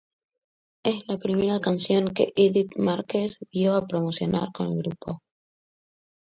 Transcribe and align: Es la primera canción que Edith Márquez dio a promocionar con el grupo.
Es 0.83 1.07
la 1.07 1.19
primera 1.19 1.59
canción 1.59 2.11
que 2.11 2.33
Edith 2.35 2.75
Márquez 2.75 3.37
dio 3.51 3.75
a 3.75 3.85
promocionar 3.85 4.51
con 4.51 4.65
el 4.71 4.77
grupo. 4.79 5.21